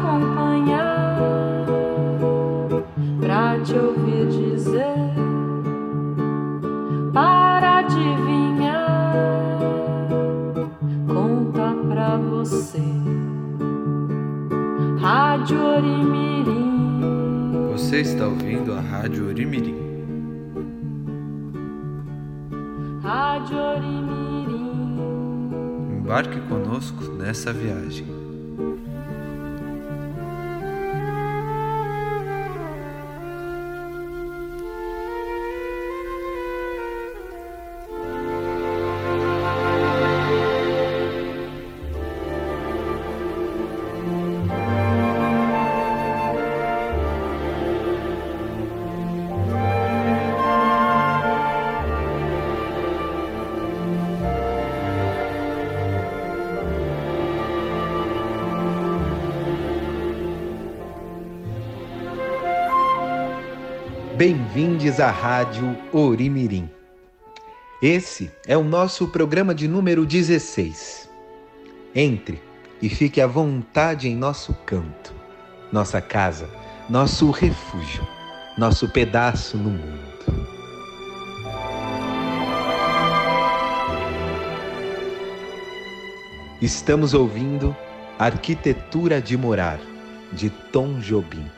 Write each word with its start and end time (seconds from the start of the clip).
acompanhar, 0.00 1.18
pra 3.20 3.60
te 3.60 3.74
ouvir 3.74 4.26
dizer, 4.28 4.94
para 7.12 7.78
adivinhar, 7.78 9.14
conta 11.06 11.74
pra 11.88 12.16
você. 12.16 12.80
Rádio 14.98 15.58
Orimirim. 15.62 17.00
Você 17.72 18.00
está 18.00 18.26
ouvindo 18.26 18.72
a 18.74 18.80
Rádio 18.80 19.28
Orimirim. 19.28 19.76
Rádio 23.02 23.56
Orimirim. 23.56 24.98
Embarque 25.98 26.40
conosco 26.42 27.04
nessa 27.12 27.52
viagem. 27.52 28.19
Bem-vindos 64.20 65.00
à 65.00 65.10
Rádio 65.10 65.74
Orimirim. 65.94 66.68
Esse 67.80 68.30
é 68.46 68.54
o 68.54 68.62
nosso 68.62 69.08
programa 69.08 69.54
de 69.54 69.66
número 69.66 70.04
16. 70.04 71.08
Entre 71.94 72.38
e 72.82 72.90
fique 72.90 73.18
à 73.18 73.26
vontade 73.26 74.10
em 74.10 74.14
nosso 74.14 74.52
canto, 74.66 75.14
nossa 75.72 76.02
casa, 76.02 76.50
nosso 76.86 77.30
refúgio, 77.30 78.06
nosso 78.58 78.90
pedaço 78.90 79.56
no 79.56 79.70
mundo. 79.70 80.10
Estamos 86.60 87.14
ouvindo 87.14 87.74
Arquitetura 88.18 89.18
de 89.18 89.34
Morar, 89.34 89.80
de 90.30 90.50
Tom 90.50 91.00
Jobim. 91.00 91.50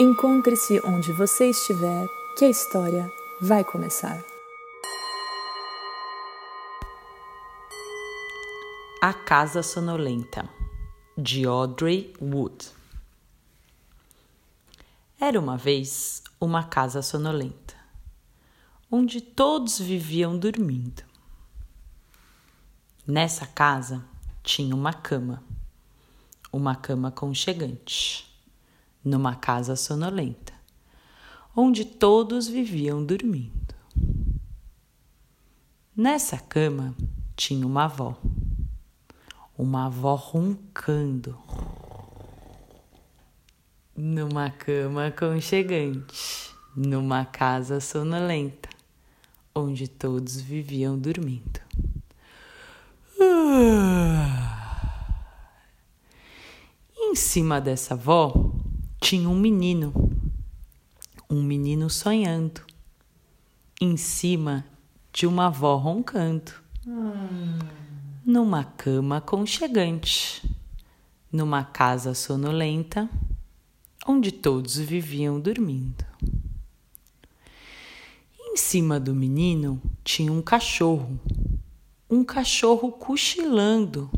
Encontre-se 0.00 0.80
onde 0.86 1.12
você 1.12 1.50
estiver, 1.50 2.06
que 2.38 2.46
a 2.46 2.48
história 2.48 3.06
vai 3.42 3.62
começar. 3.62 4.24
A 9.02 9.12
Casa 9.12 9.62
Sonolenta, 9.62 10.48
de 11.16 11.44
Audrey 11.44 12.10
Wood. 12.22 12.70
Era 15.20 15.38
uma 15.38 15.58
vez 15.58 16.22
uma 16.40 16.64
casa 16.64 17.02
sonolenta, 17.02 17.76
onde 18.90 19.20
todos 19.20 19.78
viviam 19.78 20.38
dormindo. 20.38 21.02
Nessa 23.06 23.46
casa 23.46 24.02
tinha 24.42 24.74
uma 24.74 24.94
cama, 24.94 25.44
uma 26.50 26.74
cama 26.74 27.10
conchegante 27.10 28.31
numa 29.04 29.34
casa 29.34 29.74
sonolenta, 29.76 30.52
onde 31.54 31.84
todos 31.84 32.48
viviam 32.48 33.04
dormindo. 33.04 33.74
Nessa 35.94 36.38
cama 36.38 36.94
tinha 37.36 37.66
uma 37.66 37.84
avó, 37.84 38.16
uma 39.58 39.86
avó 39.86 40.14
roncando, 40.14 41.38
numa 43.96 44.50
cama 44.50 45.08
aconchegante, 45.08 46.54
numa 46.74 47.24
casa 47.24 47.80
sonolenta, 47.80 48.70
onde 49.54 49.86
todos 49.86 50.40
viviam 50.40 50.98
dormindo. 50.98 51.60
Em 56.96 57.14
cima 57.14 57.60
dessa 57.60 57.92
avó 57.92 58.51
tinha 59.02 59.28
um 59.28 59.34
menino, 59.34 59.92
um 61.28 61.42
menino 61.42 61.90
sonhando, 61.90 62.60
em 63.80 63.96
cima 63.96 64.64
de 65.12 65.26
uma 65.26 65.46
avó 65.46 65.76
roncando, 65.76 66.52
hum. 66.86 67.58
numa 68.24 68.62
cama 68.62 69.16
aconchegante, 69.16 70.48
numa 71.32 71.64
casa 71.64 72.14
sonolenta, 72.14 73.10
onde 74.06 74.30
todos 74.30 74.76
viviam 74.76 75.40
dormindo. 75.40 76.06
Em 78.38 78.56
cima 78.56 79.00
do 79.00 79.12
menino 79.12 79.82
tinha 80.04 80.32
um 80.32 80.40
cachorro, 80.40 81.18
um 82.08 82.22
cachorro 82.22 82.92
cochilando, 82.92 84.08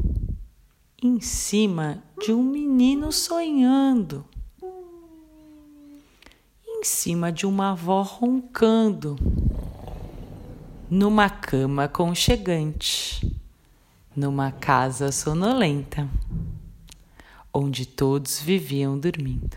em 1.03 1.23
cima 1.23 2.05
de 2.23 2.35
um 2.35 2.43
menino 2.43 3.11
sonhando, 3.11 4.27
em 6.85 6.87
cima 6.87 7.33
de 7.33 7.47
uma 7.47 7.71
avó 7.71 8.03
roncando, 8.03 9.17
numa 10.91 11.31
cama 11.31 11.89
conchegante, 11.89 13.35
numa 14.15 14.53
casa 14.53 15.11
sonolenta, 15.11 16.07
onde 17.51 17.87
todos 17.87 18.39
viviam 18.39 18.99
dormindo. 18.99 19.57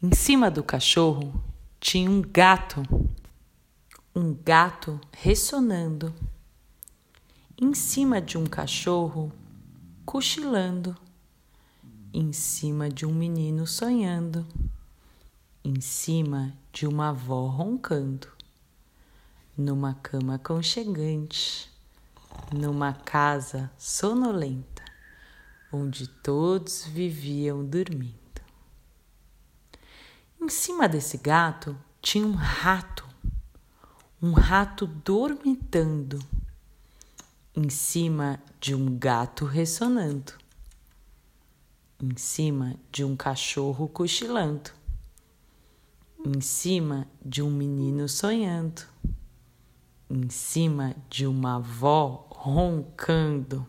Em 0.00 0.14
cima 0.14 0.48
do 0.48 0.62
cachorro 0.62 1.34
tinha 1.80 2.08
um 2.08 2.22
gato, 2.22 2.80
um 4.14 4.32
gato 4.32 5.00
ressonando. 5.10 6.14
Em 7.60 7.74
cima 7.74 8.22
de 8.22 8.38
um 8.38 8.46
cachorro 8.46 9.32
cochilando, 10.06 10.96
em 12.12 12.32
cima 12.32 12.88
de 12.88 13.04
um 13.04 13.12
menino 13.12 13.66
sonhando, 13.66 14.46
em 15.64 15.80
cima 15.80 16.52
de 16.70 16.86
uma 16.86 17.08
avó 17.08 17.46
roncando, 17.46 18.28
numa 19.56 19.94
cama 19.94 20.38
conchegante, 20.38 21.72
numa 22.52 22.92
casa 22.92 23.72
sonolenta, 23.78 24.84
onde 25.72 26.06
todos 26.06 26.84
viviam 26.84 27.64
dormindo. 27.64 28.14
Em 30.38 30.50
cima 30.50 30.86
desse 30.86 31.16
gato 31.16 31.74
tinha 32.02 32.26
um 32.26 32.34
rato, 32.34 33.08
um 34.20 34.32
rato 34.32 34.86
dormitando 34.86 36.18
em 37.56 37.70
cima 37.70 38.38
de 38.60 38.74
um 38.74 38.98
gato 38.98 39.46
ressonando, 39.46 40.34
em 41.98 42.14
cima 42.18 42.76
de 42.92 43.02
um 43.02 43.16
cachorro 43.16 43.88
cochilando, 43.88 44.70
em 46.24 46.40
cima 46.40 47.06
de 47.22 47.42
um 47.42 47.50
menino 47.50 48.08
sonhando, 48.08 48.82
em 50.08 50.30
cima 50.30 50.96
de 51.10 51.26
uma 51.26 51.56
avó 51.56 52.26
roncando, 52.30 53.66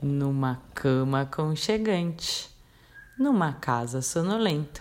numa 0.00 0.62
cama 0.74 1.20
aconchegante, 1.22 2.48
numa 3.18 3.52
casa 3.52 4.00
sonolenta, 4.00 4.80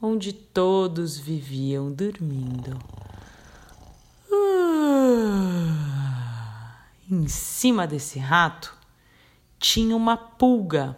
onde 0.00 0.32
todos 0.32 1.18
viviam 1.18 1.90
dormindo. 1.92 2.78
Em 7.10 7.26
cima 7.26 7.88
desse 7.88 8.20
rato 8.20 8.72
tinha 9.58 9.96
uma 9.96 10.16
pulga. 10.16 10.96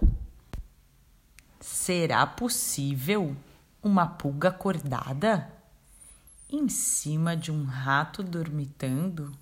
Será 1.59 2.27
possível 2.27 3.35
uma 3.83 4.07
pulga 4.07 4.49
acordada? 4.49 5.53
Em 6.49 6.69
cima 6.69 7.37
de 7.37 7.51
um 7.51 7.65
rato 7.65 8.23
dormitando? 8.23 9.33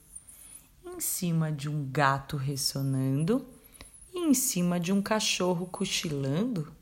Em 0.85 1.01
cima 1.01 1.51
de 1.51 1.69
um 1.69 1.89
gato 1.91 2.37
ressonando? 2.37 3.47
E 4.13 4.19
em 4.19 4.35
cima 4.35 4.79
de 4.79 4.93
um 4.93 5.03
cachorro 5.03 5.67
cochilando? 5.67 6.73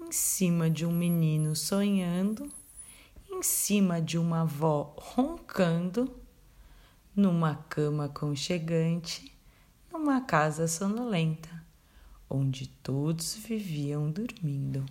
Em 0.00 0.12
cima 0.12 0.70
de 0.70 0.84
um 0.84 0.92
menino 0.92 1.54
sonhando? 1.54 2.48
Em 3.30 3.42
cima 3.42 4.00
de 4.00 4.18
uma 4.18 4.42
avó 4.42 4.94
roncando? 4.98 6.20
numa 7.14 7.54
cama 7.54 8.06
aconchegante, 8.06 9.36
numa 9.92 10.20
casa 10.20 10.68
sonolenta, 10.68 11.50
onde 12.28 12.66
todos 12.66 13.34
viviam 13.34 14.10
dormindo. 14.10 14.86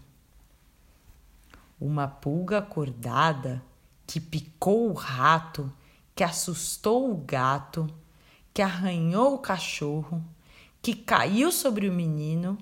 Uma 1.80 2.08
pulga 2.08 2.58
acordada 2.58 3.64
que 4.06 4.20
picou 4.20 4.90
o 4.90 4.94
rato, 4.94 5.72
que 6.16 6.24
assustou 6.24 7.12
o 7.12 7.18
gato, 7.18 7.88
que 8.54 8.62
arranhou 8.62 9.36
o 9.36 9.40
cachorro, 9.40 10.24
que 10.82 10.94
caiu 10.94 11.52
sobre 11.52 11.88
o 11.88 11.94
menino, 11.94 12.58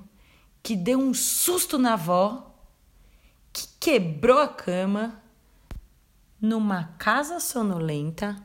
que 0.62 0.76
deu 0.76 1.00
um 1.00 1.14
susto 1.14 1.78
na 1.78 1.94
avó, 1.94 2.54
que 3.54 3.68
quebrou 3.80 4.40
a 4.40 4.48
cama, 4.48 5.22
numa 6.40 6.84
casa 7.00 7.40
sonolenta 7.40 8.36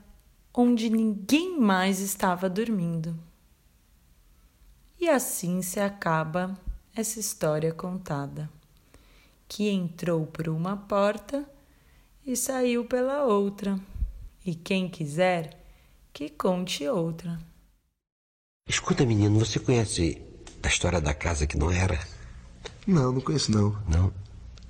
onde 0.54 0.88
ninguém 0.88 1.58
mais 1.58 2.00
estava 2.00 2.48
dormindo. 2.48 3.18
E 5.00 5.08
assim 5.08 5.62
se 5.62 5.80
acaba 5.80 6.58
essa 6.94 7.18
história 7.18 7.72
contada, 7.72 8.48
que 9.54 9.68
entrou 9.68 10.24
por 10.26 10.48
uma 10.48 10.78
porta 10.78 11.44
e 12.26 12.34
saiu 12.34 12.86
pela 12.86 13.24
outra. 13.24 13.78
E 14.46 14.54
quem 14.54 14.88
quiser, 14.88 15.62
que 16.10 16.30
conte 16.30 16.88
outra. 16.88 17.38
Escuta, 18.66 19.04
menino, 19.04 19.38
você 19.38 19.58
conhece 19.60 20.22
a 20.62 20.68
história 20.68 21.02
da 21.02 21.12
casa 21.12 21.46
que 21.46 21.58
não 21.58 21.70
era? 21.70 22.00
Não, 22.86 23.12
não 23.12 23.20
conheço 23.20 23.52
não. 23.52 23.78
Não? 23.86 24.10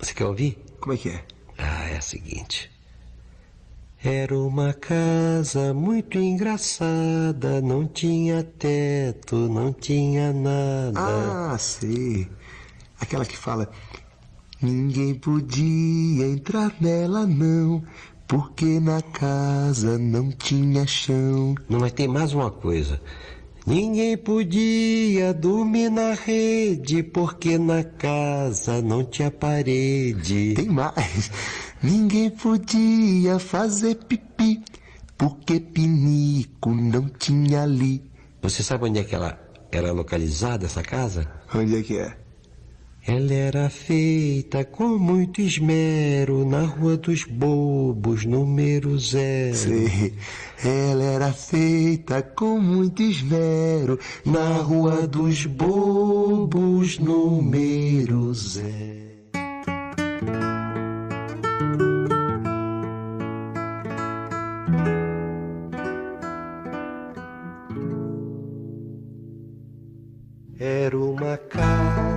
Você 0.01 0.13
quer 0.13 0.25
ouvir? 0.25 0.59
Como 0.81 0.95
é 0.95 0.97
que 0.97 1.11
é? 1.11 1.25
Ah, 1.57 1.89
é 1.89 1.99
a 1.99 2.03
seguinte. 2.03 2.69
Era 4.03 4.37
uma 4.37 4.75
casa 4.75 5.73
muito 5.73 6.19
engraçada, 6.19 7.61
não 7.63 7.87
tinha 7.87 8.43
teto, 8.43 9.37
não 9.37 9.73
tinha 9.73 10.33
nada. 10.33 11.53
Ah, 11.53 11.57
sei. 11.57 12.29
Aquela 12.99 13.25
que 13.25 13.37
fala: 13.37 13.71
Ninguém 14.63 15.15
podia 15.15 16.25
entrar 16.25 16.73
nela, 16.81 17.27
não, 17.27 17.83
porque 18.29 18.79
na 18.79 19.03
casa 19.03 19.99
não 19.99 20.31
tinha 20.31 20.87
chão. 20.87 21.57
Não, 21.69 21.81
mas 21.81 21.91
tem 21.91 22.07
mais 22.07 22.33
uma 22.33 22.49
coisa. 22.49 23.01
Ninguém 23.67 24.17
podia 24.17 25.35
dormir 25.35 25.91
na 25.91 26.15
rede, 26.15 27.03
porque 27.03 27.59
na 27.59 27.83
casa 27.83 28.81
não 28.81 29.05
tinha 29.05 29.33
parede. 29.33 30.55
Tem 30.55 30.69
mais. 30.69 31.31
Ninguém 31.83 32.31
podia 32.31 33.41
fazer 33.41 33.97
pipi, 33.97 34.63
porque 35.19 35.59
pinico 35.59 36.71
não 36.71 37.09
tinha 37.09 37.65
ali. 37.65 38.01
Você 38.41 38.63
sabe 38.63 38.85
onde 38.85 39.01
é 39.01 39.05
que 39.05 39.15
ela 39.17 39.37
era 39.73 39.91
localizada, 39.91 40.67
essa 40.67 40.83
casa? 40.83 41.29
Onde 41.53 41.79
é 41.79 41.83
que 41.83 41.99
é? 41.99 42.22
Ela 43.05 43.35
era 43.35 43.69
feita 43.69 44.65
com 44.65 44.97
muito 44.97 45.41
esmero 45.41 46.49
na 46.49 46.63
Rua 46.63 46.97
dos 46.97 47.25
Bobos, 47.25 48.25
número 48.25 48.97
zero. 48.97 49.57
Sei. 49.57 50.15
Ela 50.65 51.03
era 51.03 51.33
feita 51.33 52.23
com 52.23 52.61
muito 52.61 53.03
esmero 53.03 53.99
na 54.25 54.59
Rua 54.59 55.05
dos 55.09 55.47
Bobos, 55.47 57.01
número 57.01 58.33
zero. 58.33 59.03
Era 70.57 70.97
uma 70.97 71.37
casa 71.37 71.62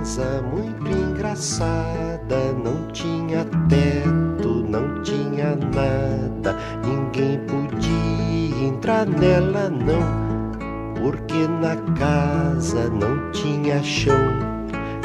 muito 0.06 0.88
engraçada, 0.88 2.52
não 2.64 2.86
tinha 2.92 3.44
teto, 3.68 4.64
não 4.68 5.02
tinha 5.02 5.56
nada, 5.56 6.56
ninguém 6.84 7.40
podia 7.40 8.68
entrar 8.68 9.04
nela 9.04 9.68
não, 9.68 10.52
porque 10.94 11.48
na 11.48 11.74
casa 11.98 12.88
não 12.88 13.32
tinha 13.32 13.82
chão. 13.82 14.14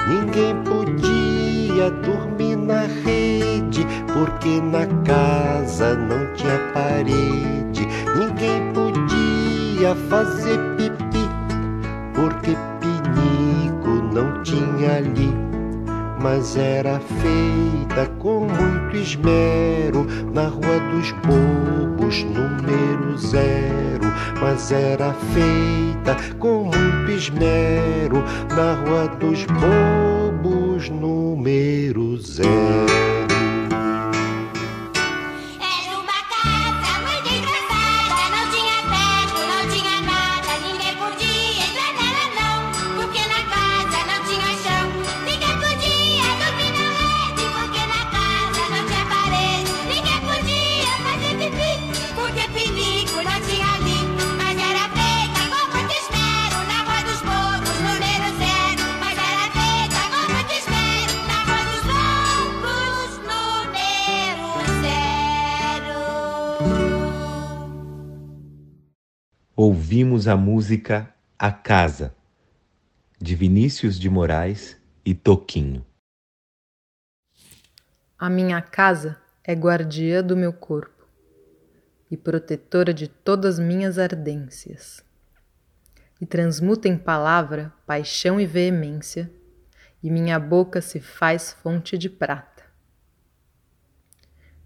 Ninguém 0.08 0.56
podia 0.64 1.90
dormir 2.04 2.56
na 2.58 2.82
rede, 3.04 3.88
porque 4.14 4.62
na 4.62 4.86
casa 5.04 5.96
não 5.96 6.32
tinha 6.36 6.60
parede. 6.76 7.88
Ninguém 8.16 8.72
podia 8.72 9.96
fazer 10.10 10.60
pipi, 10.78 11.28
porque 12.14 12.56
não 14.12 14.44
tinha 14.44 14.98
ali, 14.98 15.34
mas 16.22 16.56
era 16.58 17.00
feita 17.00 18.08
com 18.20 18.42
muito 18.42 18.96
esmero 18.96 20.06
na 20.34 20.48
Rua 20.48 20.80
dos 20.92 21.12
Bobos, 21.24 22.24
número 22.24 23.18
zero. 23.18 24.12
Mas 24.40 24.72
era 24.72 25.14
feita 25.34 26.16
com 26.40 26.66
muito 26.66 27.12
esmero 27.12 28.24
na 28.56 28.74
Rua 28.74 29.08
dos 29.20 29.46
Bobos, 29.46 30.90
número 30.90 32.18
zero. 32.18 33.21
Ouvimos 69.92 70.26
a 70.26 70.38
música 70.38 71.14
A 71.38 71.52
Casa, 71.52 72.16
de 73.20 73.36
Vinícius 73.36 74.00
de 74.00 74.10
Moraes 74.10 74.78
e 75.04 75.14
Toquinho. 75.14 75.86
A 78.18 78.30
minha 78.30 78.62
casa 78.62 79.22
é 79.44 79.52
guardiã 79.52 80.24
do 80.24 80.38
meu 80.38 80.54
corpo 80.54 81.06
e 82.10 82.16
protetora 82.16 82.94
de 82.94 83.10
todas 83.10 83.60
minhas 83.60 84.00
ardências, 84.00 85.04
e 86.22 86.26
transmuta 86.26 86.88
em 86.88 86.98
palavra 86.98 87.74
paixão 87.86 88.40
e 88.40 88.46
veemência, 88.46 89.30
e 90.02 90.10
minha 90.10 90.40
boca 90.40 90.80
se 90.80 91.02
faz 91.02 91.52
fonte 91.52 91.98
de 91.98 92.10
prata. 92.10 92.64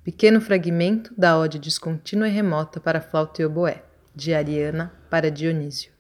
Pequeno 0.03 0.39
fragmento 0.39 1.11
da 1.17 1.35
ode 1.35 1.57
descontínua 1.57 2.29
e 2.29 2.31
remota 2.31 2.79
para 2.79 3.01
flauta 3.01 3.41
e 3.41 3.45
oboé, 3.45 3.85
de 4.15 4.33
Ariana 4.33 4.93
para 5.09 5.29
Dionísio, 5.29 5.91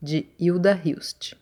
de 0.00 0.28
Hilda 0.38 0.78
Hilst. 0.84 1.34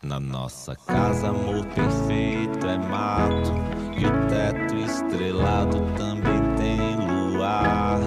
Na 0.00 0.20
nossa 0.20 0.76
casa, 0.76 1.28
amor 1.28 1.66
perfeito 1.66 2.66
é 2.66 2.78
mato 2.78 3.52
e 3.98 4.06
o 4.06 4.28
teto 4.28 4.76
estrelado 4.76 5.78
também 5.96 6.40
tem 6.56 7.32
luar. 7.32 7.98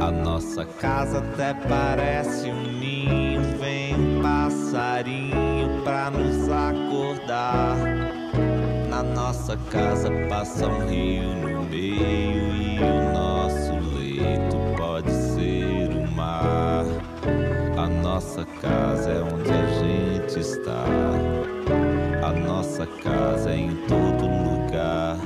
A 0.00 0.10
nossa 0.10 0.64
casa 0.64 1.20
até 1.20 1.54
parece 1.54 2.50
um 2.50 2.72
ninho, 2.78 3.40
vem 3.58 3.94
um 3.94 4.20
passarinho 4.20 5.82
pra 5.82 6.10
nos 6.10 6.48
acordar. 6.50 7.76
Na 8.90 9.02
nossa 9.02 9.56
casa 9.70 10.10
passa 10.28 10.66
um 10.66 10.86
rio 10.88 11.34
no 11.36 11.62
meio 11.62 12.52
e 12.52 12.80
o 12.80 13.12
nosso 13.12 13.72
leito 13.96 14.56
pode 14.76 15.10
ser 15.10 15.25
A 17.76 17.88
nossa 18.02 18.44
casa 18.60 19.10
é 19.10 19.22
onde 19.22 19.50
a 19.50 19.66
gente 19.80 20.40
está. 20.40 20.84
A 22.22 22.32
nossa 22.32 22.86
casa 22.86 23.50
é 23.50 23.56
em 23.56 23.76
todo 23.86 24.26
lugar. 24.26 25.16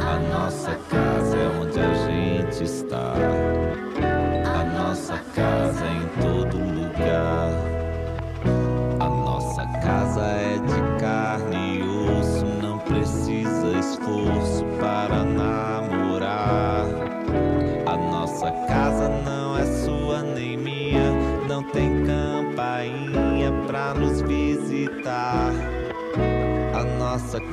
A 0.00 0.18
nossa 0.32 0.74
casa 0.88 1.36
é 1.36 1.48
onde 1.60 1.80
a 1.80 1.94
gente 2.06 2.64
está. 2.64 3.14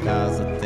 Cause 0.03 0.62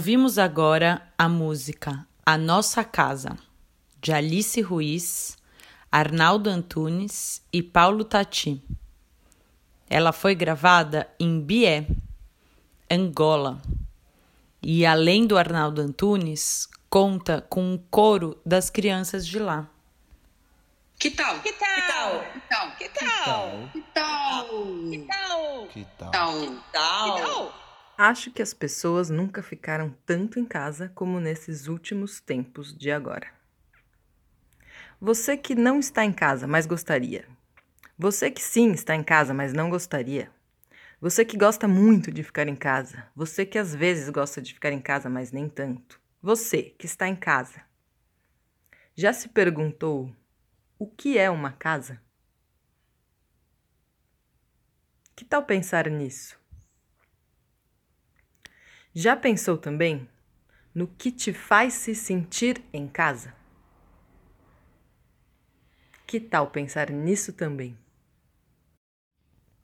Ouvimos 0.00 0.38
agora 0.38 1.12
a 1.18 1.28
música 1.28 2.06
A 2.24 2.38
Nossa 2.38 2.82
Casa, 2.82 3.36
de 4.00 4.14
Alice 4.14 4.58
Ruiz, 4.62 5.36
Arnaldo 5.92 6.48
Antunes 6.48 7.42
e 7.52 7.62
Paulo 7.62 8.02
Tati. 8.02 8.62
Ela 9.90 10.10
foi 10.10 10.34
gravada 10.34 11.06
em 11.20 11.38
Bié, 11.38 11.86
Angola. 12.90 13.60
E 14.62 14.86
além 14.86 15.26
do 15.26 15.36
Arnaldo 15.36 15.82
Antunes, 15.82 16.66
conta 16.88 17.42
com 17.50 17.62
um 17.62 17.76
coro 17.90 18.40
das 18.42 18.70
crianças 18.70 19.26
de 19.26 19.38
lá. 19.38 19.68
Que 20.98 21.10
tal? 21.10 21.40
Que 21.40 21.52
tal? 21.52 22.24
Que 22.32 22.40
tal? 22.48 22.70
Que 22.72 22.88
tal? 22.88 23.68
Que 23.70 23.82
tal? 23.92 24.88
Que 24.90 25.04
tal? 25.04 25.66
Que 25.68 25.86
tal? 25.98 26.32
Que 26.32 26.62
tal? 26.72 27.69
Acho 28.02 28.30
que 28.30 28.40
as 28.40 28.54
pessoas 28.54 29.10
nunca 29.10 29.42
ficaram 29.42 29.94
tanto 30.06 30.40
em 30.40 30.44
casa 30.46 30.90
como 30.94 31.20
nesses 31.20 31.68
últimos 31.68 32.18
tempos 32.18 32.74
de 32.74 32.90
agora. 32.90 33.26
Você 34.98 35.36
que 35.36 35.54
não 35.54 35.78
está 35.78 36.02
em 36.02 36.10
casa, 36.10 36.46
mas 36.46 36.64
gostaria. 36.64 37.28
Você 37.98 38.30
que 38.30 38.40
sim 38.40 38.72
está 38.72 38.94
em 38.94 39.04
casa, 39.04 39.34
mas 39.34 39.52
não 39.52 39.68
gostaria. 39.68 40.30
Você 40.98 41.26
que 41.26 41.36
gosta 41.36 41.68
muito 41.68 42.10
de 42.10 42.22
ficar 42.22 42.48
em 42.48 42.56
casa. 42.56 43.06
Você 43.14 43.44
que 43.44 43.58
às 43.58 43.74
vezes 43.74 44.08
gosta 44.08 44.40
de 44.40 44.54
ficar 44.54 44.72
em 44.72 44.80
casa, 44.80 45.10
mas 45.10 45.30
nem 45.30 45.46
tanto. 45.46 46.00
Você 46.22 46.74
que 46.78 46.86
está 46.86 47.06
em 47.06 47.16
casa. 47.16 47.60
Já 48.96 49.12
se 49.12 49.28
perguntou 49.28 50.10
o 50.78 50.86
que 50.86 51.18
é 51.18 51.28
uma 51.28 51.52
casa? 51.52 52.00
Que 55.14 55.22
tal 55.22 55.44
pensar 55.44 55.90
nisso? 55.90 56.39
Já 58.94 59.16
pensou 59.16 59.56
também 59.56 60.08
no 60.74 60.88
que 60.88 61.12
te 61.12 61.32
faz 61.32 61.74
se 61.74 61.94
sentir 61.94 62.60
em 62.72 62.88
casa? 62.88 63.32
Que 66.04 66.18
tal 66.18 66.50
pensar 66.50 66.90
nisso 66.90 67.32
também? 67.32 67.78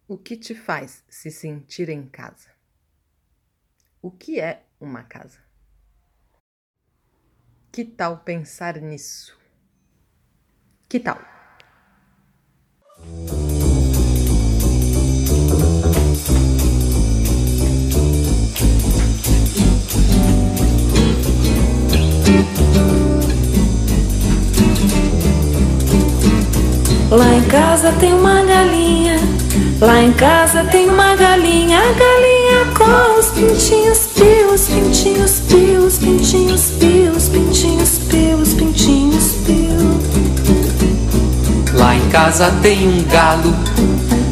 O 0.07 0.17
que 0.17 0.37
te 0.37 0.55
faz 0.55 1.03
se 1.09 1.33
sentir 1.33 1.89
em 1.89 2.07
casa? 2.07 2.51
O 4.01 4.13
que 4.13 4.39
é 4.39 4.63
uma 4.79 5.03
casa? 5.03 5.41
Que 7.73 7.85
tal 7.85 8.19
pensar 8.19 8.81
nisso? 8.81 9.37
Que 10.89 11.01
tal? 11.01 11.19
Lá 27.17 27.35
em 27.35 27.43
casa 27.45 27.93
tem 27.93 28.13
uma 28.13 28.43
galinha, 28.43 29.19
lá 29.81 30.03
em 30.03 30.13
casa 30.13 30.63
tem 30.65 30.87
uma 30.87 31.17
galinha, 31.17 31.79
a 31.79 31.93
galinha 31.93 32.67
com 32.77 33.19
os 33.19 33.29
pintinhos, 33.29 34.01
pios, 34.15 34.69
pintinhos, 34.69 35.41
pios, 35.49 35.97
pintinhos, 35.97 36.73
pios, 36.79 37.29
pintinhos, 37.31 37.99
pios, 38.11 38.53
pintinhos, 38.53 39.33
pios. 39.47 39.97
Lá 41.73 41.97
em 41.97 42.07
casa 42.11 42.53
tem 42.61 42.87
um 42.87 43.03
galo, 43.05 43.55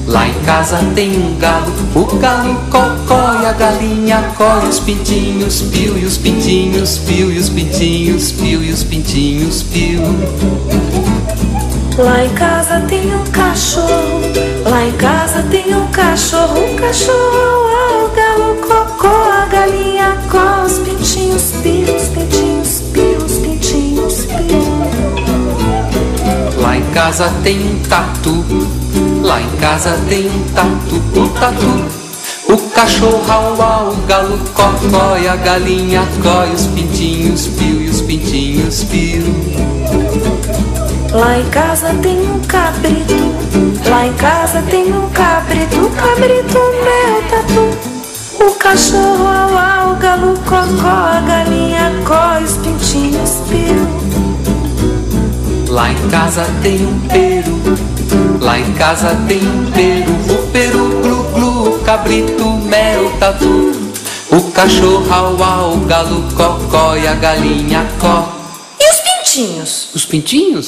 lá 0.07 0.29
em 0.29 0.35
casa 0.45 0.77
tem 0.95 1.17
um 1.17 1.39
galo, 1.39 1.73
o 1.95 2.05
galo 2.19 2.55
cocó 2.71 3.41
e 3.41 3.47
a 3.47 3.53
galinha 3.53 4.31
coi 4.37 4.69
os 4.69 4.79
pintinhos, 4.79 5.63
pio 5.73 5.97
e 5.97 6.05
os 6.05 6.19
pintinhos, 6.19 6.99
pio 6.99 7.33
e 7.33 7.39
os 7.39 7.49
pintinhos, 7.49 8.31
pio 8.31 8.63
e 8.63 8.71
os 8.71 8.85
pintinhos, 8.85 9.63
pio. 9.63 10.03
Lá 11.97 12.25
em 12.25 12.31
casa 12.31 12.81
tem 12.89 13.15
um 13.15 13.23
cachorro, 13.31 14.21
lá 14.69 14.85
em 14.85 14.93
casa 14.95 15.45
tem 15.45 15.73
um 15.77 15.87
cachorro, 15.93 16.59
o 16.59 16.77
cachorro 16.77 17.69
é 17.71 18.05
o 18.05 18.09
galo 18.09 18.57
cocô, 18.57 19.07
a 19.07 19.47
galinha 19.47 20.19
com 20.29 20.65
os 20.67 20.81
pintinhos, 20.81 21.53
pios, 21.63 22.09
pintinhos, 22.09 22.81
pios, 22.93 23.39
pintinhos, 23.39 24.27
pios. 24.27 24.75
Lá 26.61 26.77
em 26.77 26.85
casa 26.91 27.33
tem 27.45 27.61
um 27.61 27.79
tatu, 27.89 28.45
lá 29.23 29.41
em 29.41 29.51
casa 29.61 29.97
tem 30.09 30.27
um 30.27 30.45
tatu, 30.53 30.97
o 31.21 31.29
tatu. 31.39 31.85
O 32.49 32.57
cachorro 32.71 33.23
au, 33.31 33.63
au, 33.63 33.93
o 33.93 33.97
galo 34.09 34.39
cocó 34.53 35.17
e 35.17 35.29
a 35.29 35.37
galinha 35.37 36.03
coi 36.21 36.51
os 36.51 36.67
pintinhos, 36.67 37.47
pio 37.47 37.83
e 37.83 37.89
os 37.89 38.01
pintinhos, 38.01 38.83
pio. 38.83 39.84
Lá 41.15 41.39
em 41.39 41.49
casa 41.49 41.95
tem 42.03 42.29
um 42.29 42.41
cabrito, 42.41 43.15
lá 43.89 44.05
em 44.05 44.13
casa 44.15 44.61
tem 44.69 44.93
um 44.93 45.09
cabrito, 45.11 45.89
cabrito 45.91 46.59
meu 46.83 47.23
tatu. 47.31 48.45
O 48.45 48.55
cachorro 48.57 49.25
au, 49.25 49.57
au, 49.57 49.93
o 49.93 49.97
galo 49.97 50.35
cocó, 50.41 50.89
a 50.89 51.21
galinha 51.25 51.93
coi 52.05 52.43
os 52.43 52.57
pintinhos, 52.57 53.43
piu. 53.49 53.87
Lá 55.69 55.93
em 55.93 56.09
casa 56.09 56.49
tem 56.65 56.85
um 56.85 56.99
peru, 57.07 57.61
lá 58.41 58.59
em 58.59 58.73
casa 58.73 59.17
tem 59.29 59.39
um 59.39 59.71
peru, 59.71 60.13
o 60.35 60.51
peru 60.51 61.01
glu 61.01 61.23
glu, 61.33 61.77
o 61.77 61.79
cabrito 61.85 62.45
mel 62.45 63.13
tatu. 63.21 63.71
O 64.33 64.51
cachorro 64.51 65.07
au, 65.13 65.45
au, 65.45 65.75
o 65.75 65.81
galo 65.87 66.25
cocó 66.35 66.97
e 66.97 67.07
a 67.07 67.15
galinha 67.15 67.87
có. 68.01 68.34
Os 69.35 69.41
pintinhos? 69.41 69.95
Os 69.97 70.07
pintinhos? 70.07 70.67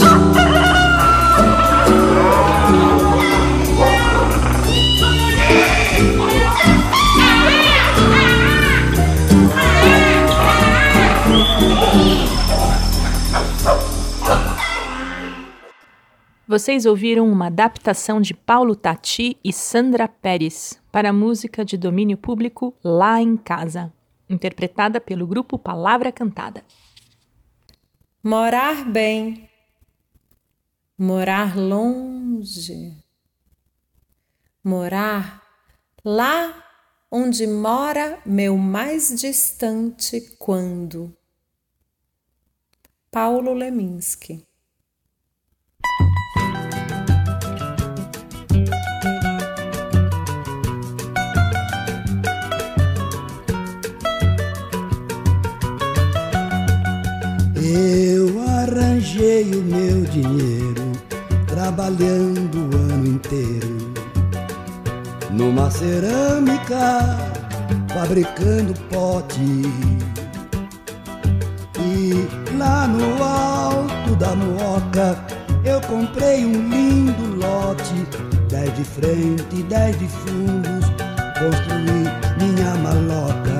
Vocês 16.49 16.87
ouviram 16.87 17.31
uma 17.31 17.47
adaptação 17.47 18.21
de 18.21 18.35
Paulo 18.35 18.75
Tati 18.75 19.37
e 19.45 19.53
Sandra 19.53 20.09
Pérez 20.09 20.83
para 20.91 21.11
a 21.11 21.13
música 21.13 21.65
de 21.65 21.77
domínio 21.77 22.17
público 22.17 22.75
Lá 22.83 23.23
em 23.23 23.37
Casa, 23.37 23.93
interpretada 24.29 25.01
pelo 25.01 25.25
grupo 25.25 25.57
Palavra 25.57 26.11
Cantada. 26.11 26.65
Morar 28.29 28.85
bem, 28.85 29.49
morar 30.99 31.57
longe, 31.57 33.01
morar 34.65 35.47
lá 36.05 36.61
onde 37.09 37.47
mora 37.47 38.21
meu 38.27 38.57
mais 38.59 39.15
distante 39.15 40.21
quando. 40.41 41.17
Paulo 43.13 43.53
Leminski 43.53 44.45
dinheiro 60.21 60.93
trabalhando 61.47 62.71
o 62.73 62.77
ano 62.77 63.07
inteiro 63.07 63.77
numa 65.31 65.71
cerâmica, 65.71 67.19
fabricando 67.93 68.73
pote. 68.91 69.63
E 71.79 72.57
lá 72.57 72.87
no 72.89 73.23
alto 73.23 74.17
da 74.17 74.35
moca 74.35 75.23
eu 75.65 75.81
comprei 75.83 76.47
um 76.47 76.69
lindo 76.71 77.37
lote, 77.37 78.07
dez 78.49 78.75
de 78.75 78.85
frente, 78.85 79.63
dez 79.69 79.99
de 79.99 80.09
fundos, 80.09 80.87
construí 81.39 82.07
minha 82.41 82.75
maloca. 82.77 83.57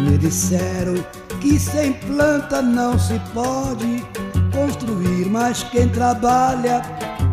Me 0.00 0.18
disseram 0.18 0.94
que 1.40 1.58
sem 1.58 1.92
planta 1.92 2.60
não 2.60 2.98
se 2.98 3.20
pode 3.32 4.11
construir, 4.62 5.26
mas 5.26 5.62
quem 5.64 5.88
trabalha 5.88 6.82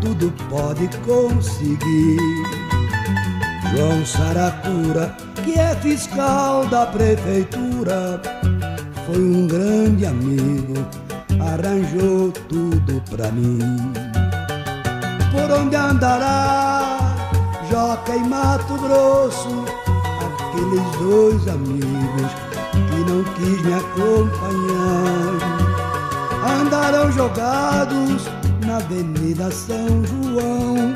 tudo 0.01 0.33
pode 0.49 0.87
conseguir. 0.99 2.17
João 3.71 4.03
Saracura, 4.05 5.15
que 5.43 5.59
é 5.59 5.75
fiscal 5.75 6.65
da 6.65 6.87
prefeitura, 6.87 8.19
foi 9.05 9.19
um 9.19 9.47
grande 9.47 10.05
amigo, 10.07 10.73
arranjou 11.39 12.31
tudo 12.47 13.01
pra 13.11 13.31
mim. 13.31 13.59
Por 15.31 15.51
onde 15.51 15.75
andará 15.75 16.97
Joca 17.69 18.15
e 18.15 18.27
Mato 18.27 18.73
Grosso, 18.77 19.65
aqueles 20.25 20.97
dois 20.97 21.47
amigos 21.47 22.31
que 22.73 23.11
não 23.11 23.23
quis 23.35 23.61
me 23.61 23.73
acompanhar. 23.73 25.58
Andarão 26.69 27.11
jogados 27.11 28.29
na 28.63 28.77
Avenida 28.77 29.49
São 29.49 30.05
João, 30.05 30.93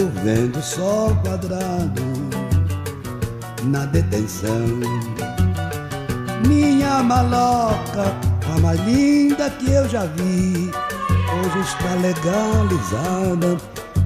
ouvindo 0.00 0.62
sol 0.62 1.12
quadrado 1.24 2.02
na 3.64 3.84
detenção. 3.86 4.64
Minha 6.46 7.02
maloca, 7.02 8.14
a 8.54 8.60
mais 8.60 8.78
linda 8.82 9.50
que 9.50 9.72
eu 9.72 9.88
já 9.88 10.04
vi, 10.04 10.70
hoje 10.70 11.58
está 11.66 11.94
legalizada, 12.00 13.56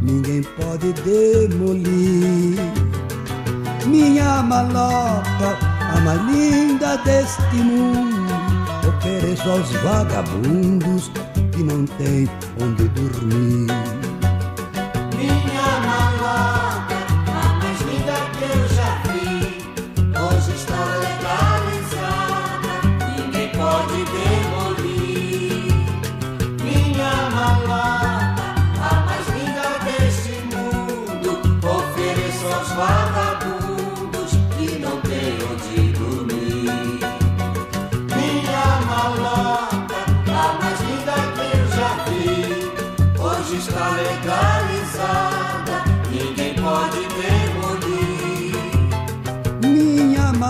ninguém 0.01 0.43
pode 0.43 0.95
demolir. 1.03 2.59
Minha 3.85 4.43
maloca, 4.43 5.59
a 5.95 6.01
mais 6.01 6.23
linda 6.23 6.97
deste 7.05 7.57
mundo, 7.57 8.16
ofereço 8.89 9.51
aos 9.51 9.71
vagabundos 9.83 11.11
que 11.53 11.63
não 11.63 11.85
tem 11.85 12.29
onde 12.61 12.89
dormir. 12.89 14.06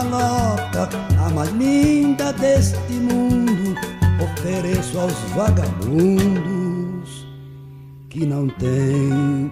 maloca, 0.05 0.89
a 1.25 1.31
mais 1.31 1.51
linda 1.51 2.33
deste 2.33 2.93
mundo, 2.93 3.75
ofereço 4.23 4.99
aos 4.99 5.15
vagabundos 5.35 7.27
que 8.11 8.27
não 8.27 8.49
têm 8.49 9.51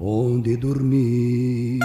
onde 0.00 0.56
dormir. 0.56 1.80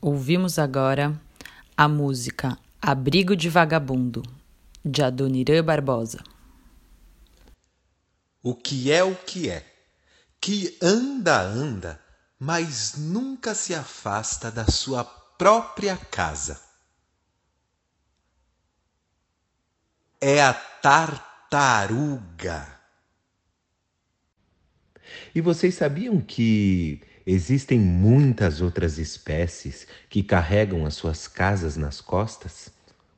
Ouvimos 0.00 0.58
agora 0.58 1.20
a 1.76 1.88
música 1.88 2.58
Abrigo 2.80 3.34
de 3.36 3.48
Vagabundo, 3.48 4.22
de 4.84 5.02
Adoniran 5.02 5.64
Barbosa. 5.64 6.22
O 8.42 8.54
que 8.54 8.92
é 8.92 9.02
o 9.02 9.14
que 9.14 9.50
é? 9.50 9.75
Que 10.40 10.76
anda, 10.80 11.40
anda, 11.40 12.00
mas 12.38 12.94
nunca 12.96 13.54
se 13.54 13.74
afasta 13.74 14.50
da 14.50 14.66
sua 14.66 15.04
própria 15.04 15.96
casa. 15.96 16.60
É 20.20 20.42
a 20.42 20.52
tartaruga. 20.54 22.16
E 25.34 25.40
vocês 25.40 25.74
sabiam 25.74 26.20
que 26.20 27.02
existem 27.26 27.78
muitas 27.78 28.60
outras 28.60 28.98
espécies 28.98 29.86
que 30.08 30.22
carregam 30.22 30.86
as 30.86 30.94
suas 30.94 31.26
casas 31.28 31.76
nas 31.76 32.00
costas? 32.00 32.70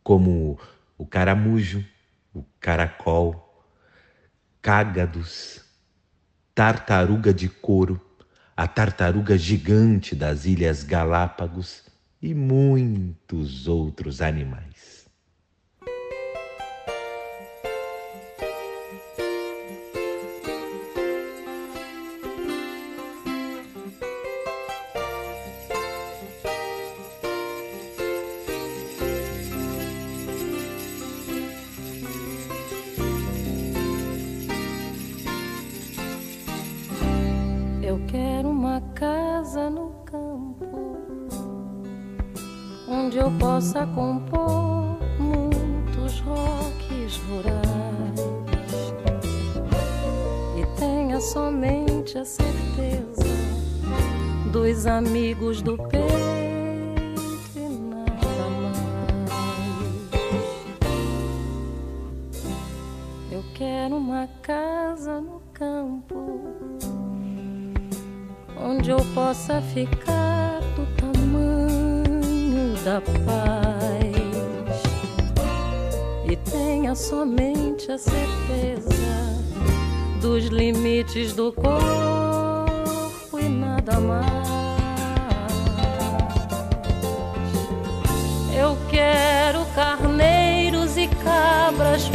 Como 0.03 0.59
o 0.97 1.07
caramujo, 1.07 1.87
o 2.35 2.43
caracol, 2.61 3.65
cágados, 4.61 5.68
tartaruga 6.59 7.33
de 7.33 7.49
couro, 7.49 8.01
a 8.57 8.67
tartaruga 8.67 9.39
gigante 9.39 10.17
das 10.17 10.45
Ilhas 10.45 10.83
Galápagos 10.83 11.85
e 12.21 12.35
muitos 12.35 13.69
outros 13.69 14.21
animais. 14.21 14.68
Amigos 54.99 55.63
do 55.63 55.77
peito 55.77 56.03
e 57.55 57.61
nada 57.61 58.51
mais. 58.61 58.83
Eu 63.31 63.45
quero 63.55 63.97
uma 63.97 64.29
casa 64.43 65.21
no 65.21 65.41
campo 65.53 66.41
onde 68.61 68.91
eu 68.91 68.99
possa 69.15 69.63
ficar 69.63 70.61
do 70.75 70.85
tamanho 70.97 72.75
da 72.85 73.01
paz 73.25 74.83
e 76.29 76.35
tenha 76.51 76.97
somente 76.97 77.93
a 77.93 77.99
certeza 77.99 78.89
dos 80.21 80.47
limites 80.47 81.35
do 81.35 81.53
corpo 81.53 81.78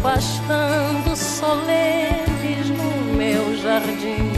pastando 0.03 1.15
solenes 1.15 2.69
no 2.69 3.13
meu 3.15 3.55
jardim. 3.55 4.33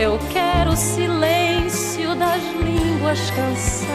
Eu 0.00 0.18
quero 0.32 0.70
o 0.70 0.76
silêncio 0.76 2.14
das 2.14 2.40
línguas 2.62 3.28
cansadas. 3.32 3.90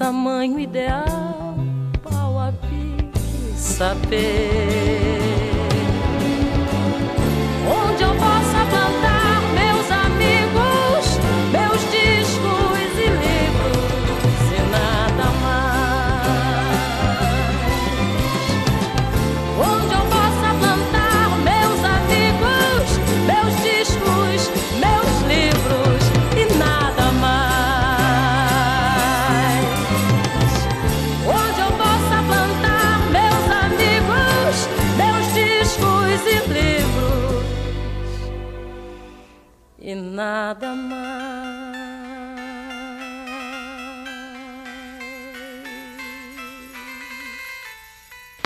Tamanho 0.00 0.58
ideal, 0.58 1.54
pau 2.02 2.38
a 2.38 2.50
pique, 2.52 3.52
saber. 3.54 4.99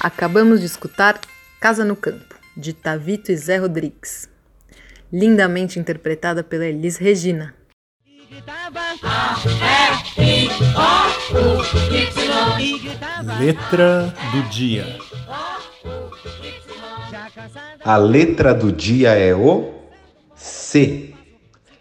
Acabamos 0.04 0.60
de 0.60 0.66
escutar 0.66 1.18
Casa 1.58 1.82
no 1.82 1.96
Campo, 1.96 2.34
de 2.54 2.74
Tavito 2.74 3.32
e 3.32 3.36
Zé 3.38 3.56
Rodrigues, 3.56 4.28
lindamente 5.10 5.78
interpretada 5.78 6.44
pela 6.44 6.66
Elis 6.66 6.98
Regina. 6.98 7.54
Letra 13.40 14.14
do 14.30 14.42
dia. 14.50 14.98
A 17.82 17.96
letra 17.96 18.52
do 18.52 18.70
dia 18.70 19.12
é 19.12 19.34
o 19.34 19.72
C. 20.36 21.14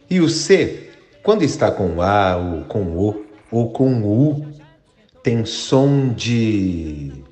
E 0.09 0.21
o 0.21 0.29
C, 0.29 0.91
quando 1.21 1.43
está 1.43 1.69
com 1.69 2.01
A, 2.01 2.37
ou 2.37 2.63
com 2.63 2.97
O, 2.97 3.25
ou 3.51 3.73
com 3.73 4.01
U, 4.01 4.47
tem 5.21 5.43
som 5.43 6.13
de. 6.13 7.22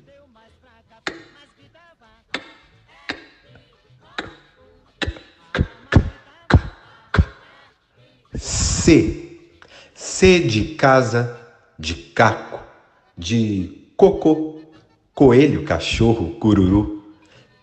C. 8.82 9.38
C 9.94 10.40
de 10.40 10.74
casa, 10.74 11.38
de 11.78 11.94
caco, 11.94 12.58
de 13.16 13.86
cocô, 13.96 14.60
coelho, 15.14 15.62
cachorro, 15.62 16.32
cururu. 16.40 17.14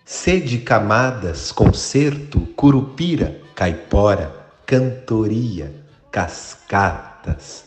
C 0.06 0.40
de 0.40 0.60
camadas, 0.60 1.52
concerto, 1.52 2.40
curupira, 2.56 3.42
caipora, 3.54 4.34
cantoria, 4.66 5.76
cascatas. 6.10 7.66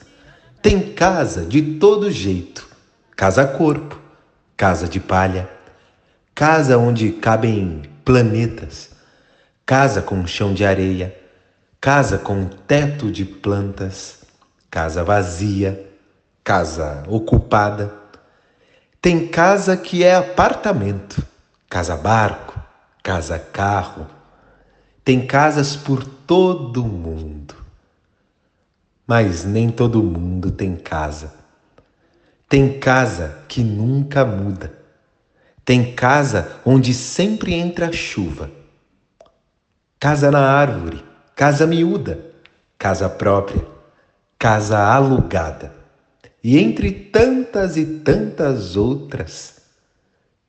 Tem 0.62 0.95
casa 0.95 1.45
de 1.45 1.79
todo 1.79 2.11
jeito: 2.11 2.67
casa 3.15 3.47
corpo, 3.47 4.01
casa 4.57 4.88
de 4.88 4.99
palha, 4.99 5.47
casa 6.35 6.79
onde 6.79 7.12
cabem 7.12 7.83
planetas, 8.03 8.93
casa 9.67 10.01
com 10.01 10.27
chão 10.27 10.55
de 10.55 10.65
areia, 10.65 11.21
casa 11.83 12.16
com 12.16 12.47
teto 12.47 13.11
de 13.11 13.25
plantas, 13.25 14.21
casa 14.71 15.03
vazia, 15.03 15.85
casa 16.45 17.03
ocupada. 17.09 17.92
Tem 19.01 19.27
casa 19.27 19.77
que 19.77 20.05
é 20.05 20.14
apartamento, 20.14 21.21
casa 21.68 21.97
barco, 21.97 22.55
casa 23.03 23.37
carro. 23.37 24.07
Tem 25.05 25.27
casas 25.27 25.75
por 25.75 26.05
todo 26.05 26.85
mundo. 26.85 27.57
Mas 29.05 29.45
nem 29.45 29.68
todo 29.68 30.05
mundo 30.05 30.53
tem 30.53 30.77
casa. 30.77 31.35
Tem 32.49 32.79
casa 32.79 33.40
que 33.49 33.64
nunca 33.64 34.25
muda. 34.25 34.73
Tem 35.64 35.92
casa 35.97 36.61
onde 36.64 36.95
sempre 36.95 37.55
entra 37.55 37.92
chuva. 37.92 38.49
Casa 39.99 40.31
na 40.31 40.49
árvore, 40.49 41.11
casa 41.35 41.66
miúda, 41.66 42.18
casa 42.79 43.09
própria, 43.09 43.64
casa 44.38 44.79
alugada. 44.79 45.73
E 46.42 46.59
entre 46.59 46.90
tantas 46.90 47.77
e 47.77 47.85
tantas 47.85 48.77
outras, 48.77 49.61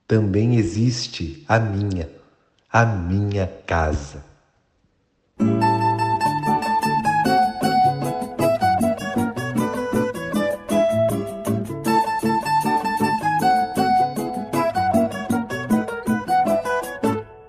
também 0.07 0.55
existe 0.55 1.43
a 1.47 1.59
minha, 1.59 2.09
a 2.71 2.85
minha 2.85 3.47
casa. 3.65 4.23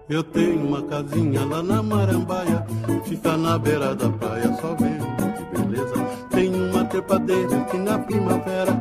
Eu 0.08 0.22
tenho 0.22 0.64
uma 0.64 0.82
casinha 0.82 1.44
lá 1.44 1.62
na 1.62 1.82
Marambaia, 1.82 2.63
fica 3.04 3.36
na 3.36 3.58
beira 3.58 3.94
da 3.94 4.08
praia, 4.08 4.52
só 4.60 4.74
vendo 4.74 5.06
que 5.34 5.58
beleza. 5.58 5.94
Tem 6.30 6.54
uma 6.54 6.84
trepadeira 6.84 7.60
que 7.70 7.76
na 7.76 7.98
primavera 7.98 8.72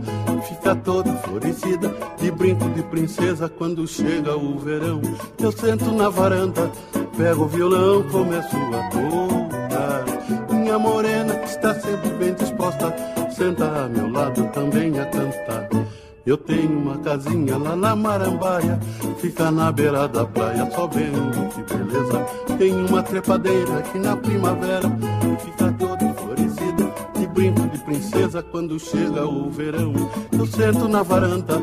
fica 0.47 0.75
toda 0.75 1.13
florescida, 1.17 1.93
de 2.17 2.31
brinco 2.31 2.69
de 2.69 2.83
princesa 2.83 3.49
quando 3.49 3.87
chega 3.87 4.35
o 4.35 4.57
verão. 4.57 5.01
Eu 5.39 5.51
sento 5.51 5.91
na 5.91 6.09
varanda, 6.09 6.71
pego 7.17 7.43
o 7.43 7.47
violão, 7.47 8.03
começo 8.03 8.55
a 8.55 8.89
tocar. 8.89 10.03
Minha 10.51 10.79
morena 10.79 11.35
que 11.35 11.49
está 11.49 11.75
sempre 11.75 12.09
bem 12.11 12.33
disposta, 12.33 12.93
senta 13.31 13.83
a 13.83 13.89
meu 13.89 14.09
lado 14.09 14.47
também 14.53 14.99
a 14.99 15.05
cantar. 15.05 15.69
Eu 16.25 16.37
tenho 16.37 16.79
uma 16.79 16.97
casinha 16.99 17.57
lá 17.57 17.75
na 17.75 17.93
Marambaia, 17.97 18.79
fica 19.17 19.51
na 19.51 19.69
beira 19.73 20.07
da 20.07 20.25
praia, 20.25 20.71
só 20.71 20.87
vendo 20.87 21.49
que 21.49 21.73
beleza. 21.73 22.25
Tem 22.57 22.73
uma 22.73 23.03
trepadeira 23.03 23.81
que 23.81 23.99
na 23.99 24.15
primavera 24.15 24.89
fica 25.43 25.69
toda 25.77 26.13
florescida, 26.13 26.93
de 27.19 27.27
brinco 27.27 27.67
de 27.67 27.77
princesa 27.79 28.41
quando 28.41 28.79
chega 28.79 29.27
o 29.27 29.49
verão. 29.51 29.93
Eu 30.31 30.45
sento 30.45 30.87
na 30.87 31.03
varanda, 31.03 31.61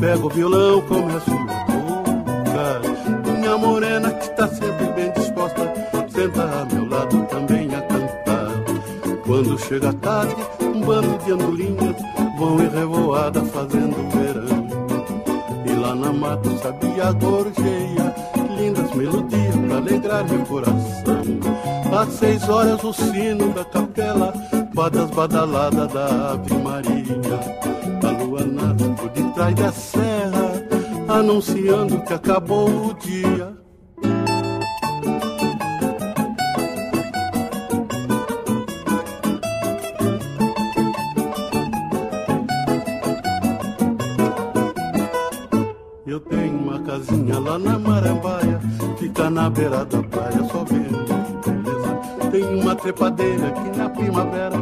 pego 0.00 0.28
o 0.28 0.30
violão, 0.30 0.80
começo 0.88 1.30
a 1.30 1.66
tocar. 1.66 3.30
Minha 3.30 3.58
morena 3.58 4.10
que 4.12 4.24
está 4.24 4.48
sempre 4.48 4.86
bem 4.94 5.12
disposta, 5.12 5.70
senta 6.08 6.44
a 6.44 6.64
meu 6.64 6.88
lado 6.88 7.26
também 7.26 7.68
a 7.74 7.82
cantar. 7.82 8.48
Quando 9.26 9.58
chega 9.58 9.90
a 9.90 9.92
tarde, 9.92 10.34
um 10.62 10.80
bando 10.80 11.18
de 11.22 11.32
andorinhas 11.32 12.17
vão 12.38 12.60
em 12.62 12.68
revoada 12.68 13.44
fazendo 13.46 13.96
verão. 14.10 14.68
E 15.66 15.74
lá 15.74 15.94
na 15.94 16.12
mata 16.12 16.48
sabia 16.58 17.12
gorjeia, 17.12 18.14
lindas 18.56 18.94
melodias 18.94 19.56
pra 19.56 19.76
alegrar 19.76 20.28
meu 20.28 20.44
coração. 20.44 21.18
Às 22.00 22.08
seis 22.14 22.48
horas 22.48 22.82
o 22.84 22.92
sino 22.92 23.52
da 23.52 23.64
capela, 23.64 24.32
badas 24.72 25.10
badalada 25.10 25.86
da 25.88 26.32
Ave 26.32 26.54
Maria. 26.58 27.40
A 28.06 28.22
lua 28.22 28.44
nasce 28.44 28.88
por 28.90 29.08
detrás 29.10 29.54
da 29.56 29.72
serra, 29.72 30.52
anunciando 31.08 32.00
que 32.02 32.14
acabou 32.14 32.68
o 32.68 32.94
dia. 32.94 33.67
Lá 47.48 47.58
na 47.58 47.78
Marambaia, 47.78 48.60
fica 48.98 49.30
na 49.30 49.48
beira 49.48 49.84
da 49.86 50.02
praia, 50.02 50.44
só 50.52 50.64
vendo 50.64 50.98
beleza. 51.44 52.30
Tem 52.30 52.60
uma 52.60 52.74
trepadeira 52.76 53.50
que 53.52 53.78
na 53.78 53.88
primavera 53.88 54.56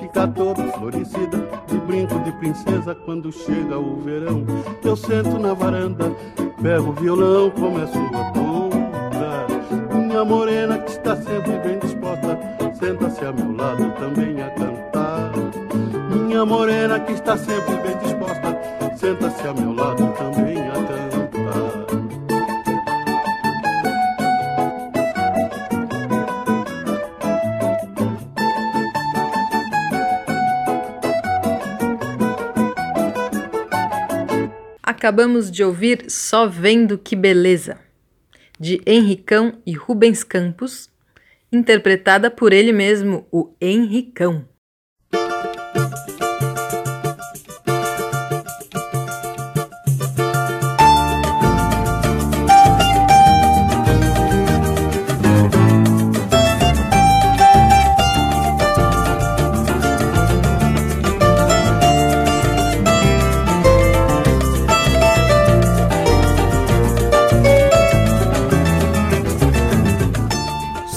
fica 0.00 0.26
toda 0.26 0.64
florescida, 0.72 1.48
de 1.68 1.78
brinco 1.78 2.18
de 2.20 2.32
princesa 2.32 2.94
quando 3.04 3.30
chega 3.30 3.78
o 3.78 4.00
verão. 4.00 4.44
Eu 4.82 4.96
sento 4.96 5.38
na 5.38 5.54
varanda, 5.54 6.10
pego 6.60 6.90
o 6.90 6.92
violão, 6.94 7.50
começo 7.50 7.98
a 7.98 8.24
tocar. 8.32 9.94
Minha 9.96 10.24
morena 10.24 10.78
que 10.78 10.90
está 10.90 11.16
sempre 11.16 11.52
bem 11.58 11.78
disposta, 11.78 12.38
senta-se 12.80 13.24
a 13.24 13.32
meu 13.32 13.56
lado 13.56 13.92
também 13.92 14.42
a 14.42 14.50
cantar. 14.50 15.30
Minha 16.10 16.44
morena 16.44 16.98
que 16.98 17.12
está 17.12 17.36
sempre 17.36 17.76
bem 17.76 17.96
disposta, 17.98 18.58
senta-se 18.96 19.46
a 19.46 19.52
meu 19.54 19.72
lado 19.72 19.93
Acabamos 34.86 35.50
de 35.50 35.64
ouvir 35.64 36.10
Só 36.10 36.46
Vendo 36.46 36.98
Que 36.98 37.16
Beleza, 37.16 37.78
de 38.60 38.82
Henricão 38.84 39.58
e 39.64 39.72
Rubens 39.72 40.22
Campos, 40.22 40.90
interpretada 41.50 42.30
por 42.30 42.52
ele 42.52 42.70
mesmo, 42.70 43.26
o 43.32 43.54
Henricão. 43.58 44.46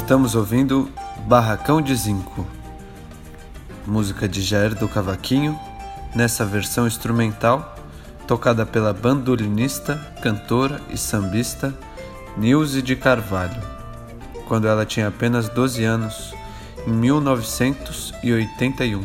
Estamos 0.07 0.35
ouvindo 0.35 0.89
Barracão 1.27 1.81
de 1.81 1.93
Zinco, 1.93 2.47
música 3.85 4.25
de 4.25 4.41
Jair 4.41 4.73
do 4.73 4.87
Cavaquinho, 4.87 5.59
nessa 6.15 6.45
versão 6.45 6.87
instrumental, 6.87 7.75
tocada 8.25 8.65
pela 8.65 8.93
bandolinista, 8.93 9.97
cantora 10.21 10.79
e 10.89 10.97
sambista 10.97 11.77
Nilce 12.37 12.81
de 12.81 12.95
Carvalho, 12.95 13.61
quando 14.47 14.65
ela 14.65 14.85
tinha 14.85 15.09
apenas 15.09 15.49
12 15.49 15.83
anos, 15.83 16.33
em 16.87 16.91
1981. 16.91 19.03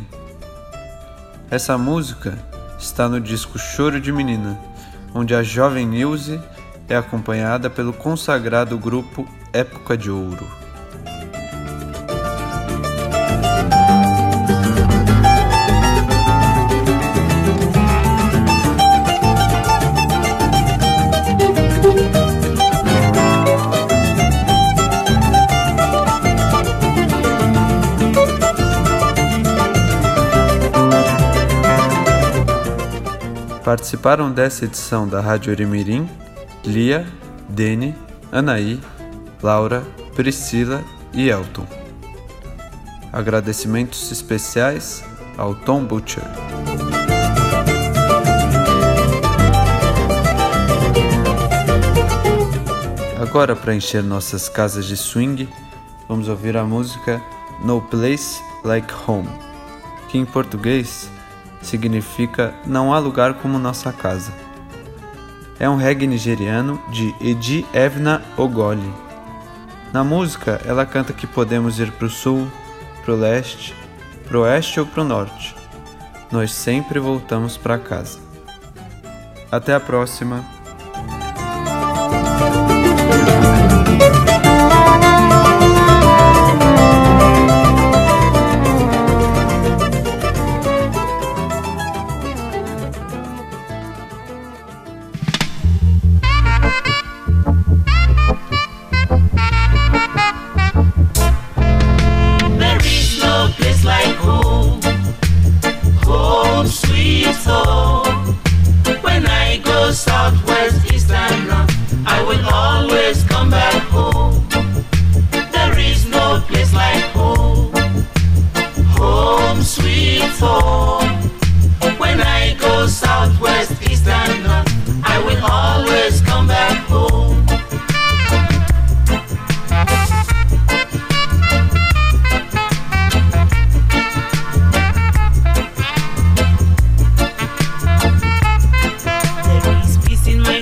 Essa 1.50 1.76
música 1.76 2.38
está 2.78 3.08
no 3.08 3.20
disco 3.20 3.58
Choro 3.58 4.00
de 4.00 4.12
Menina, 4.12 4.56
onde 5.12 5.34
a 5.34 5.42
jovem 5.42 5.84
Nilce 5.84 6.40
é 6.88 6.94
acompanhada 6.94 7.68
pelo 7.68 7.92
consagrado 7.92 8.78
grupo 8.78 9.26
Época 9.52 9.96
de 9.96 10.08
Ouro. 10.08 10.61
Participaram 33.72 34.30
dessa 34.30 34.66
edição 34.66 35.08
da 35.08 35.18
Rádio 35.18 35.50
Orimirim 35.50 36.06
Lia, 36.62 37.06
Dene, 37.48 37.96
Anaí, 38.30 38.78
Laura, 39.42 39.82
Priscila 40.14 40.84
e 41.14 41.30
Elton. 41.30 41.66
Agradecimentos 43.10 44.12
especiais 44.12 45.02
ao 45.38 45.54
Tom 45.54 45.84
Butcher. 45.84 46.22
Agora, 53.22 53.56
para 53.56 53.74
encher 53.74 54.02
nossas 54.02 54.50
casas 54.50 54.84
de 54.84 54.98
swing, 54.98 55.48
vamos 56.06 56.28
ouvir 56.28 56.58
a 56.58 56.64
música 56.64 57.22
No 57.64 57.80
Place 57.80 58.38
Like 58.62 58.92
Home, 59.08 59.30
que 60.10 60.18
em 60.18 60.26
português 60.26 61.10
significa 61.62 62.54
Não 62.66 62.92
há 62.92 62.98
lugar 62.98 63.34
como 63.34 63.58
nossa 63.58 63.92
casa. 63.92 64.32
É 65.58 65.68
um 65.68 65.76
reggae 65.76 66.06
nigeriano 66.06 66.82
de 66.90 67.14
Edi 67.20 67.64
Evna 67.72 68.22
Ogoli. 68.36 68.92
Na 69.92 70.02
música, 70.02 70.60
ela 70.64 70.84
canta 70.84 71.12
que 71.12 71.26
podemos 71.26 71.78
ir 71.78 71.92
para 71.92 72.06
o 72.06 72.10
sul, 72.10 72.50
para 73.04 73.14
o 73.14 73.16
leste, 73.16 73.74
para 74.26 74.38
o 74.38 74.42
oeste 74.42 74.80
ou 74.80 74.86
para 74.86 75.02
o 75.02 75.06
norte. 75.06 75.54
Nós 76.30 76.52
sempre 76.52 76.98
voltamos 76.98 77.56
para 77.56 77.78
casa. 77.78 78.18
Até 79.50 79.74
a 79.74 79.80
próxima! 79.80 80.51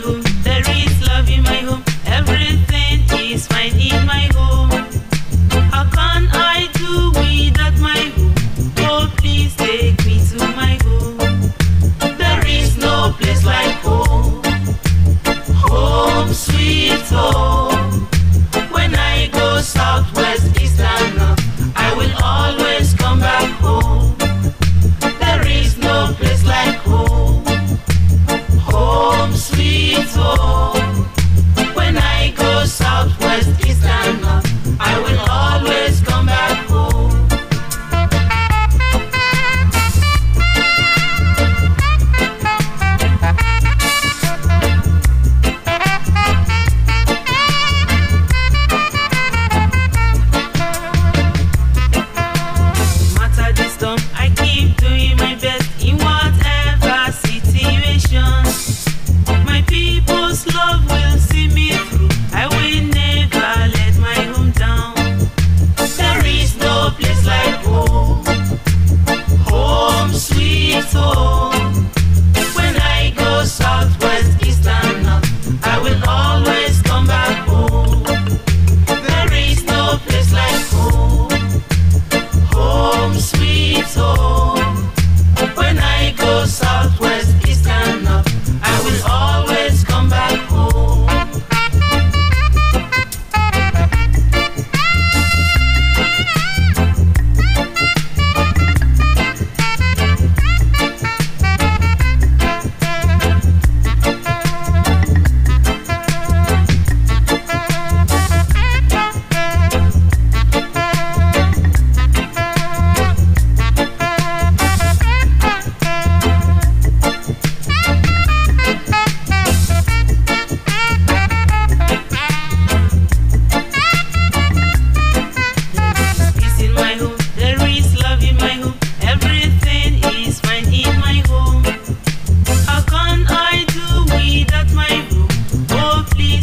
algún 0.00 0.30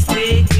mistakes. 0.07 0.56